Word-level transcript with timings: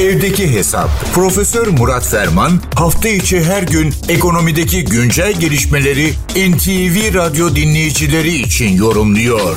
Evdeki 0.00 0.56
Hesap. 0.56 0.88
Profesör 1.14 1.66
Murat 1.78 2.06
Ferman 2.10 2.50
hafta 2.78 3.08
içi 3.08 3.36
her 3.44 3.62
gün 3.62 3.88
ekonomideki 4.16 4.84
güncel 4.84 5.32
gelişmeleri 5.40 6.06
NTV 6.50 6.96
Radyo 7.18 7.46
dinleyicileri 7.48 8.28
için 8.28 8.76
yorumluyor. 8.76 9.56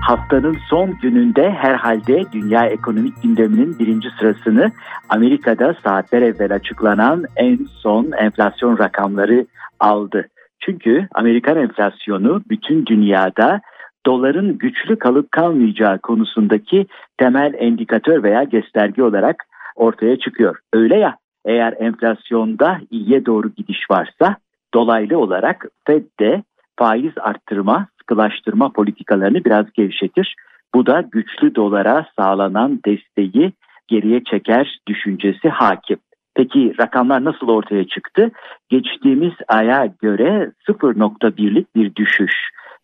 Haftanın 0.00 0.58
son 0.70 0.98
gününde 1.02 1.50
herhalde 1.50 2.24
dünya 2.32 2.66
ekonomik 2.66 3.22
gündeminin 3.22 3.78
birinci 3.78 4.08
sırasını 4.18 4.72
Amerika'da 5.08 5.74
saatler 5.84 6.22
evvel 6.22 6.54
açıklanan 6.54 7.24
en 7.36 7.58
son 7.82 8.12
enflasyon 8.18 8.78
rakamları 8.78 9.46
aldı. 9.80 10.28
Çünkü 10.60 11.08
Amerikan 11.14 11.56
enflasyonu 11.56 12.42
bütün 12.48 12.86
dünyada 12.86 13.60
doların 14.06 14.58
güçlü 14.58 14.98
kalıp 14.98 15.32
kalmayacağı 15.32 15.98
konusundaki 15.98 16.86
temel 17.18 17.54
endikatör 17.58 18.22
veya 18.22 18.42
gösterge 18.42 19.02
olarak 19.02 19.44
ortaya 19.76 20.18
çıkıyor. 20.18 20.58
Öyle 20.72 20.98
ya 20.98 21.16
eğer 21.44 21.74
enflasyonda 21.78 22.80
iyiye 22.90 23.26
doğru 23.26 23.48
gidiş 23.48 23.90
varsa 23.90 24.36
dolaylı 24.74 25.18
olarak 25.18 25.66
Fed 25.86 26.04
de 26.20 26.42
faiz 26.78 27.12
arttırma, 27.20 27.86
sıkılaştırma 27.98 28.72
politikalarını 28.72 29.44
biraz 29.44 29.72
gevşetir. 29.72 30.34
Bu 30.74 30.86
da 30.86 31.00
güçlü 31.00 31.54
dolara 31.54 32.06
sağlanan 32.18 32.80
desteği 32.86 33.52
geriye 33.88 34.24
çeker 34.24 34.78
düşüncesi 34.88 35.48
hakim. 35.48 35.98
Peki 36.34 36.74
rakamlar 36.80 37.24
nasıl 37.24 37.48
ortaya 37.48 37.86
çıktı? 37.86 38.30
Geçtiğimiz 38.68 39.32
aya 39.48 39.88
göre 40.02 40.52
0.1'lik 40.68 41.76
bir 41.76 41.94
düşüş 41.94 42.32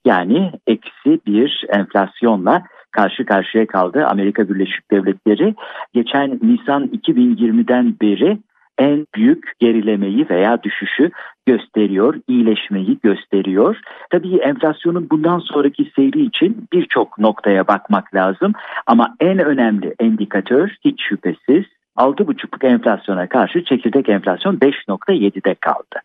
yani 0.08 0.52
eksi 0.66 1.20
bir 1.26 1.64
enflasyonla 1.68 2.62
karşı 2.90 3.26
karşıya 3.26 3.66
kaldı 3.66 4.06
Amerika 4.06 4.48
Birleşik 4.48 4.90
Devletleri. 4.90 5.54
Geçen 5.94 6.38
Nisan 6.42 6.86
2020'den 6.86 7.94
beri 8.02 8.38
en 8.78 9.06
büyük 9.14 9.52
gerilemeyi 9.60 10.26
veya 10.30 10.62
düşüşü 10.62 11.10
gösteriyor, 11.46 12.14
iyileşmeyi 12.28 12.98
gösteriyor. 13.02 13.76
Tabii 14.10 14.36
enflasyonun 14.36 15.10
bundan 15.10 15.38
sonraki 15.38 15.90
seyri 15.96 16.24
için 16.24 16.68
birçok 16.72 17.18
noktaya 17.18 17.68
bakmak 17.68 18.14
lazım 18.14 18.52
ama 18.86 19.16
en 19.20 19.38
önemli 19.38 19.94
endikatör 20.00 20.70
hiç 20.84 21.02
şüphesiz 21.08 21.64
6,5'luk 21.96 22.66
enflasyona 22.66 23.28
karşı 23.28 23.64
çekirdek 23.64 24.08
enflasyon 24.08 24.56
5.7'de 24.56 25.54
kaldı. 25.54 26.00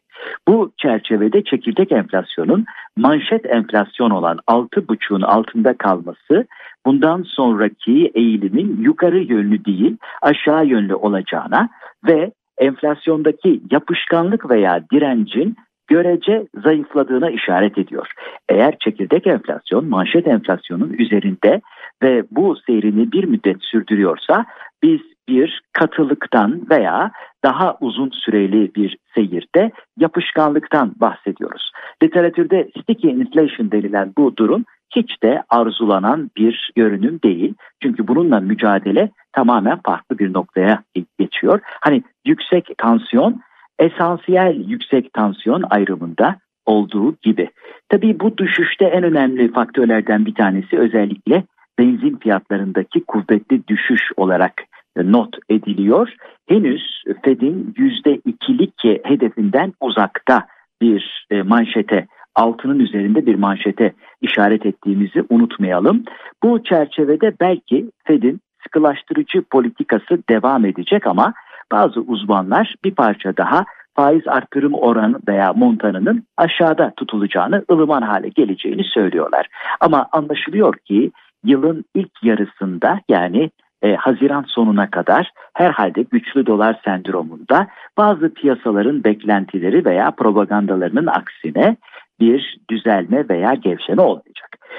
Bu 0.47 0.71
çerçevede 0.77 1.43
çekirdek 1.43 1.91
enflasyonun 1.91 2.65
manşet 2.97 3.45
enflasyon 3.45 4.09
olan 4.09 4.37
6,5'un 4.47 5.21
altında 5.21 5.77
kalması 5.77 6.47
bundan 6.85 7.23
sonraki 7.27 8.11
eğilimin 8.15 8.81
yukarı 8.81 9.19
yönlü 9.19 9.65
değil 9.65 9.97
aşağı 10.21 10.65
yönlü 10.65 10.95
olacağına 10.95 11.69
ve 12.07 12.31
enflasyondaki 12.57 13.61
yapışkanlık 13.71 14.49
veya 14.49 14.83
direncin 14.91 15.55
görece 15.87 16.47
zayıfladığına 16.63 17.29
işaret 17.29 17.77
ediyor. 17.77 18.07
Eğer 18.49 18.77
çekirdek 18.79 19.27
enflasyon 19.27 19.85
manşet 19.85 20.27
enflasyonun 20.27 20.93
üzerinde 20.93 21.61
ve 22.03 22.23
bu 22.31 22.55
seyrini 22.55 23.11
bir 23.11 23.23
müddet 23.23 23.57
sürdürüyorsa 23.63 24.45
biz 24.83 24.99
bir 25.27 25.61
katılıktan 25.73 26.61
veya 26.69 27.11
daha 27.43 27.77
uzun 27.81 28.09
süreli 28.09 28.75
bir 28.75 28.97
seyirde 29.15 29.71
yapışkanlıktan 29.97 30.93
bahsediyoruz. 30.95 31.71
Literatürde 32.03 32.69
sticky 32.81 33.13
inflation 33.13 33.71
denilen 33.71 34.13
bu 34.17 34.37
durum 34.37 34.65
hiç 34.95 35.23
de 35.23 35.43
arzulanan 35.49 36.31
bir 36.37 36.71
görünüm 36.75 37.19
değil. 37.23 37.53
Çünkü 37.83 38.07
bununla 38.07 38.39
mücadele 38.39 39.09
tamamen 39.33 39.79
farklı 39.85 40.19
bir 40.19 40.33
noktaya 40.33 40.83
geçiyor. 41.19 41.59
Hani 41.81 42.03
yüksek 42.25 42.77
tansiyon, 42.77 43.41
esansiyel 43.79 44.63
yüksek 44.67 45.13
tansiyon 45.13 45.63
ayrımında 45.69 46.35
olduğu 46.65 47.15
gibi. 47.21 47.49
Tabii 47.89 48.19
bu 48.19 48.37
düşüşte 48.37 48.85
en 48.85 49.03
önemli 49.03 49.51
faktörlerden 49.51 50.25
bir 50.25 50.35
tanesi 50.35 50.79
özellikle 50.79 51.43
benzin 51.79 52.17
fiyatlarındaki 52.17 53.03
kuvvetli 53.03 53.67
düşüş 53.67 54.01
olarak 54.17 54.53
not 54.97 55.35
ediliyor. 55.49 56.13
Henüz 56.49 57.03
Fed'in 57.23 57.73
%2'lik 57.77 59.05
hedefinden 59.05 59.73
uzakta 59.81 60.47
bir 60.81 61.27
e, 61.31 61.41
manşete 61.41 62.07
altının 62.35 62.79
üzerinde 62.79 63.25
bir 63.25 63.35
manşete 63.35 63.93
işaret 64.21 64.65
ettiğimizi 64.65 65.23
unutmayalım. 65.29 66.03
Bu 66.43 66.63
çerçevede 66.63 67.33
belki 67.39 67.89
Fed'in 68.03 68.39
sıkılaştırıcı 68.63 69.41
politikası 69.51 70.23
devam 70.29 70.65
edecek 70.65 71.07
ama 71.07 71.33
bazı 71.71 71.99
uzmanlar 71.99 72.75
bir 72.85 72.95
parça 72.95 73.37
daha 73.37 73.65
faiz 73.95 74.27
arttırım 74.27 74.73
oranı 74.73 75.19
veya 75.27 75.53
montanının 75.53 76.23
aşağıda 76.37 76.93
tutulacağını, 76.97 77.65
ılıman 77.71 78.01
hale 78.01 78.29
geleceğini 78.29 78.83
söylüyorlar. 78.83 79.47
Ama 79.79 80.07
anlaşılıyor 80.11 80.75
ki 80.77 81.11
yılın 81.43 81.85
ilk 81.95 82.23
yarısında 82.23 82.99
yani 83.09 83.49
e, 83.81 83.95
Haziran 83.95 84.45
sonuna 84.47 84.89
kadar 84.89 85.31
herhalde 85.53 86.01
güçlü 86.01 86.45
dolar 86.45 86.79
sendromunda 86.85 87.67
bazı 87.97 88.33
piyasaların 88.33 89.03
beklentileri 89.03 89.85
veya 89.85 90.11
propagandalarının 90.11 91.07
aksine 91.07 91.77
bir 92.19 92.57
düzelme 92.69 93.29
veya 93.29 93.53
gevşeme 93.53 94.01
olmayacak. 94.01 94.32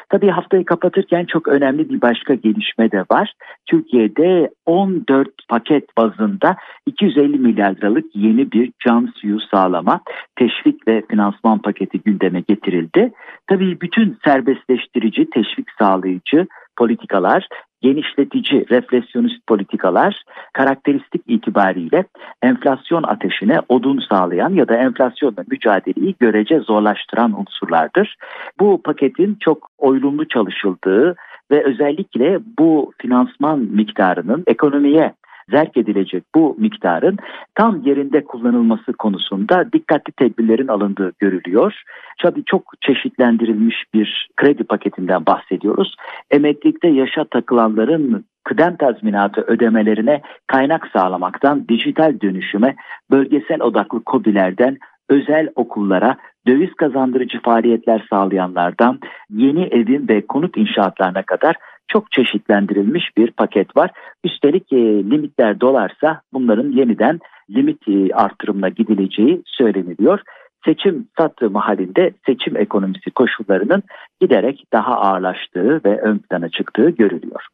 Tabii 0.09 0.31
haftayı 0.31 0.65
kapatırken 0.65 1.25
çok 1.25 1.49
önemli 1.49 1.91
bir 1.91 2.01
başka 2.01 2.35
gelişme 2.35 2.91
de 2.91 3.05
var. 3.11 3.33
Türkiye'de 3.67 4.51
14 4.67 5.29
paket 5.49 5.97
bazında 5.97 6.57
250 6.87 7.39
milyar 7.39 7.77
liralık 7.77 8.05
yeni 8.17 8.53
bir 8.53 8.73
can 8.87 9.13
suyu 9.17 9.41
sağlama, 9.41 10.01
teşvik 10.37 10.89
ve 10.89 11.03
finansman 11.11 11.59
paketi 11.59 12.01
gündeme 12.01 12.41
getirildi. 12.41 13.13
Tabii 13.47 13.81
bütün 13.81 14.19
serbestleştirici, 14.25 15.31
teşvik 15.31 15.67
sağlayıcı 15.79 16.47
politikalar 16.77 17.49
genişletici 17.85 18.65
refleksiyonist 18.71 19.47
politikalar 19.47 20.23
karakteristik 20.53 21.23
itibariyle 21.27 22.05
enflasyon 22.43 23.03
ateşine 23.03 23.61
odun 23.69 24.01
sağlayan 24.11 24.51
ya 24.51 24.69
da 24.69 24.77
enflasyonla 24.77 25.45
mücadeleyi 25.51 26.15
görece 26.21 26.61
zorlaştıran 26.61 27.41
unsurlardır. 27.41 28.17
Bu 28.61 28.83
paketin 28.83 29.37
çok 29.41 29.71
oylumlu 29.79 30.29
çalışıldığı 30.29 31.17
ve 31.51 31.65
özellikle 31.65 32.39
bu 32.59 32.93
finansman 33.03 33.59
miktarının 33.59 34.45
ekonomiye 34.47 35.13
zerk 35.51 35.77
edilecek 35.77 36.25
bu 36.35 36.57
miktarın 36.59 37.17
tam 37.55 37.83
yerinde 37.85 38.25
kullanılması 38.25 38.93
konusunda 38.93 39.73
dikkatli 39.73 40.13
tedbirlerin 40.13 40.69
alındığı 40.69 41.13
görülüyor. 41.19 41.83
Tabii 42.23 42.45
çok 42.47 42.73
çeşitlendirilmiş 42.81 43.77
bir 43.95 44.29
kredi 44.37 44.65
paketinden 44.65 45.27
bahsediyoruz. 45.27 45.95
Emeklilikte 46.31 46.89
yaşa 46.89 47.25
takılanların 47.25 48.25
kıdem 48.45 48.77
tazminatı 48.77 49.41
ödemelerine 49.41 50.21
kaynak 50.47 50.89
sağlamaktan 50.93 51.69
dijital 51.69 52.21
dönüşüme, 52.21 52.75
bölgesel 53.11 53.61
odaklı 53.61 54.05
kobilerden 54.05 54.79
özel 55.09 55.49
okullara, 55.57 56.17
döviz 56.47 56.75
kazandırıcı 56.75 57.41
faaliyetler 57.41 58.07
sağlayanlardan 58.11 59.01
yeni 59.31 59.65
evin 59.65 60.09
ve 60.09 60.27
konut 60.27 60.57
inşaatlarına 60.57 61.23
kadar 61.23 61.57
çok 61.89 62.13
çeşitlendirilmiş 62.13 63.05
bir 63.17 63.31
paket 63.31 63.77
var. 63.77 63.91
Üstelik 64.25 64.73
e, 64.73 64.77
limitler 65.11 65.61
dolarsa 65.61 66.21
bunların 66.33 66.71
yeniden 66.71 67.21
limit 67.51 67.89
e, 67.89 68.15
artırımına 68.15 68.69
gidileceği 68.69 69.43
söyleniliyor. 69.47 70.21
Seçim 70.65 71.09
sattığım 71.19 71.55
halinde 71.55 72.11
seçim 72.27 72.57
ekonomisi 72.57 73.11
koşullarının 73.11 73.83
giderek 74.21 74.65
daha 74.73 74.97
ağırlaştığı 74.97 75.81
ve 75.85 76.01
ön 76.01 76.19
plana 76.19 76.49
çıktığı 76.49 76.91
görülüyor. 76.91 77.47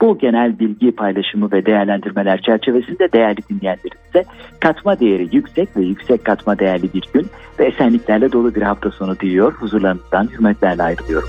Bu 0.00 0.18
genel 0.18 0.58
bilgi 0.58 0.92
paylaşımı 0.92 1.52
ve 1.52 1.66
değerlendirmeler 1.66 2.42
çerçevesinde 2.42 3.12
değerli 3.12 3.38
dinleyenlerimize 3.50 4.24
katma 4.60 5.00
değeri 5.00 5.28
yüksek 5.32 5.76
ve 5.76 5.80
yüksek 5.82 6.24
katma 6.24 6.58
değerli 6.58 6.94
bir 6.94 7.04
gün 7.14 7.26
ve 7.58 7.64
esenliklerle 7.64 8.32
dolu 8.32 8.54
bir 8.54 8.62
hafta 8.62 8.90
sonu 8.90 9.20
diliyor. 9.20 9.52
Huzurlarınızdan 9.52 10.28
hürmetlerle 10.32 10.82
ayrılıyorum. 10.82 11.28